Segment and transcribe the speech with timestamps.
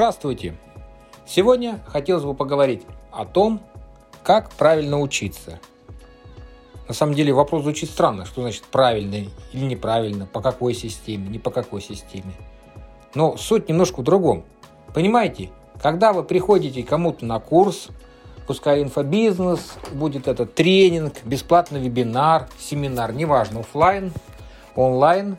[0.00, 0.54] Здравствуйте!
[1.26, 3.60] Сегодня хотелось бы поговорить о том,
[4.22, 5.60] как правильно учиться.
[6.88, 9.16] На самом деле вопрос звучит странно, что значит правильно
[9.52, 12.32] или неправильно, по какой системе, не по какой системе.
[13.14, 14.44] Но суть немножко в другом.
[14.94, 15.50] Понимаете,
[15.82, 17.88] когда вы приходите кому-то на курс,
[18.46, 24.14] пускай инфобизнес, будет это тренинг, бесплатный вебинар, семинар, неважно, офлайн,
[24.76, 25.36] онлайн,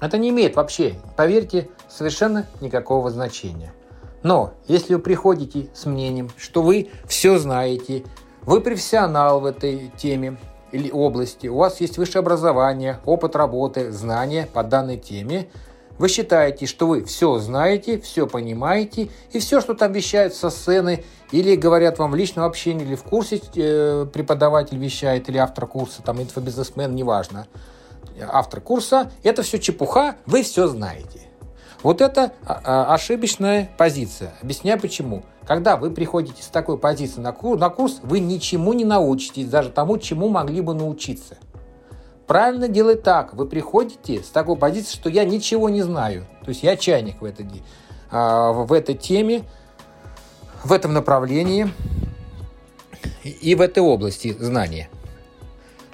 [0.00, 3.72] это не имеет вообще, поверьте, совершенно никакого значения.
[4.22, 8.04] Но если вы приходите с мнением, что вы все знаете,
[8.42, 10.36] вы профессионал в этой теме
[10.72, 15.48] или области, у вас есть высшее образование, опыт работы, знания по данной теме,
[15.98, 21.04] вы считаете, что вы все знаете, все понимаете, и все, что там вещают со сцены,
[21.30, 26.02] или говорят вам в личном общении, или в курсе э, преподаватель вещает, или автор курса,
[26.02, 27.46] там инфобизнесмен, неважно,
[28.30, 31.22] автор курса, это все чепуха, вы все знаете.
[31.82, 34.32] Вот это а, а, ошибочная позиция.
[34.42, 35.22] Объясняю почему.
[35.46, 40.28] Когда вы приходите с такой позиции на курс, вы ничему не научитесь, даже тому, чему
[40.28, 41.36] могли бы научиться.
[42.26, 43.34] Правильно делать так.
[43.34, 46.26] Вы приходите с такой позиции, что я ничего не знаю.
[46.42, 47.46] То есть я чайник в этой,
[48.10, 49.44] а, в этой теме,
[50.64, 51.68] в этом направлении
[53.22, 54.88] и в этой области знания.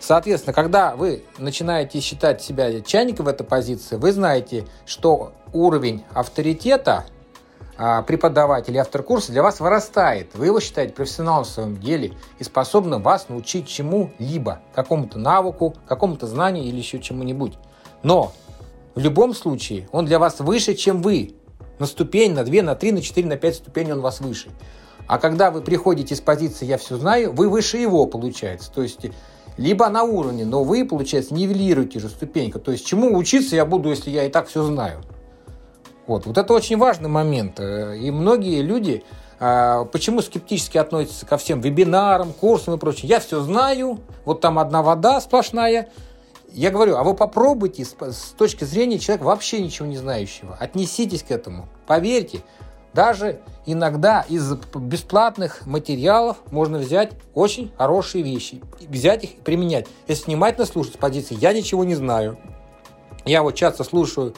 [0.03, 7.05] Соответственно, когда вы начинаете считать себя чайником в этой позиции, вы знаете, что уровень авторитета
[7.79, 10.35] а, преподавателя автор курса для вас вырастает.
[10.35, 16.27] Вы его считаете профессионалом в своем деле и способным вас научить чему-либо, какому-то навыку, какому-то
[16.27, 17.55] знанию или еще чему-нибудь.
[18.03, 18.33] Но
[18.97, 21.37] в любом случае он для вас выше, чем вы.
[21.79, 24.51] На ступень, на 2, на 3, на 4, на 5 ступеней он вас выше.
[25.07, 28.73] А когда вы приходите с позиции «я все знаю», вы выше его, получается.
[28.73, 29.07] То есть
[29.57, 32.59] либо на уровне, но вы, получается, нивелируете же ступеньку.
[32.59, 35.03] То есть чему учиться я буду, если я и так все знаю.
[36.07, 37.61] Вот, вот это очень важный момент.
[37.61, 39.05] Э, и многие люди
[39.45, 43.09] а, почему скептически относятся ко всем вебинарам, курсам и прочее.
[43.09, 45.89] Я все знаю, вот там одна вода сплошная.
[46.53, 50.57] Я говорю, а вы попробуйте с точки зрения человека вообще ничего не знающего.
[50.61, 51.69] Отнеситесь к этому.
[51.89, 52.43] Поверьте,
[52.95, 59.87] даже иногда из бесплатных материалов можно взять очень хорошие вещи, взять их и применять.
[60.09, 62.39] Если внимательно слушать с позиции «я ничего не знаю»,
[63.25, 64.35] я вот часто слушаю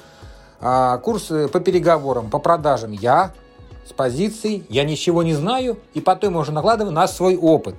[0.60, 3.32] а, курсы по переговорам, по продажам, я
[3.88, 7.76] с позиции «я ничего не знаю», и потом уже накладываю на свой опыт.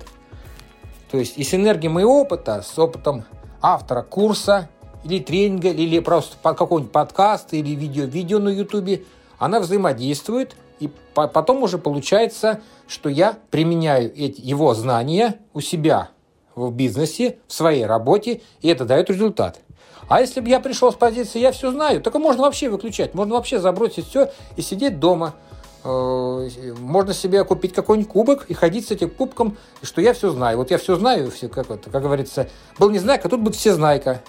[1.10, 3.24] То есть и с энергией моего опыта, с опытом
[3.62, 4.68] автора курса
[5.04, 9.04] или тренинга, или просто какого-нибудь подкаста или видео-видео на ютубе,
[9.38, 16.10] она взаимодействует– и потом уже получается, что я применяю эти, его знания у себя
[16.54, 19.60] в бизнесе, в своей работе, и это дает результат.
[20.08, 23.34] А если бы я пришел с позиции «я все знаю», так можно вообще выключать, можно
[23.34, 25.34] вообще забросить все и сидеть дома.
[25.82, 26.48] Э,
[26.78, 30.58] можно себе купить какой-нибудь кубок и ходить с этим кубком, что я все знаю.
[30.58, 32.48] Вот я все знаю, все, как, это, как говорится,
[32.78, 34.22] был не знайка, тут будет все знайка.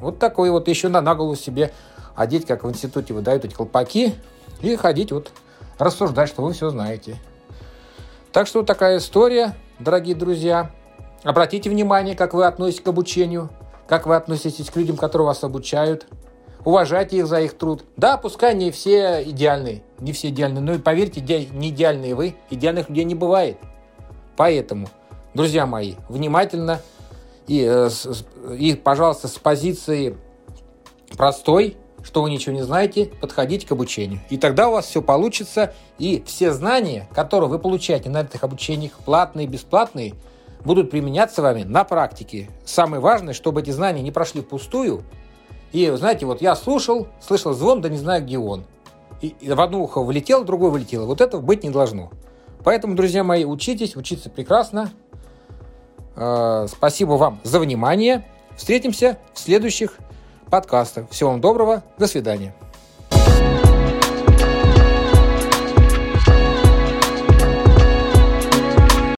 [0.00, 1.72] Вот такой вот еще на, на голову себе
[2.14, 4.14] одеть, как в институте выдают эти колпаки,
[4.60, 5.30] и ходить вот
[5.78, 7.16] рассуждать, что вы все знаете.
[8.32, 10.70] Так что такая история, дорогие друзья.
[11.22, 13.50] Обратите внимание, как вы относитесь к обучению,
[13.88, 16.06] как вы относитесь к людям, которые вас обучают.
[16.64, 17.84] Уважайте их за их труд.
[17.96, 22.88] Да, пускай не все идеальные, не все идеальные, но и поверьте, не идеальные вы, идеальных
[22.88, 23.56] людей не бывает.
[24.36, 24.88] Поэтому,
[25.32, 26.80] друзья мои, внимательно
[27.46, 27.88] и, э,
[28.58, 30.18] и пожалуйста, с позиции
[31.16, 34.20] простой, что вы ничего не знаете, подходите к обучению.
[34.30, 38.92] И тогда у вас все получится, и все знания, которые вы получаете на этих обучениях,
[39.04, 40.14] платные, бесплатные,
[40.64, 42.48] будут применяться вами на практике.
[42.64, 45.02] Самое важное, чтобы эти знания не прошли впустую.
[45.72, 48.66] И, знаете, вот я слушал, слышал звон, да не знаю, где он.
[49.20, 51.06] И, в одно ухо вылетело, в другое вылетело.
[51.06, 52.12] Вот этого быть не должно.
[52.62, 54.92] Поэтому, друзья мои, учитесь, учиться прекрасно.
[56.14, 58.24] Э, спасибо вам за внимание.
[58.56, 59.98] Встретимся в следующих
[60.50, 61.06] подкаста.
[61.10, 62.54] Всего вам доброго, до свидания.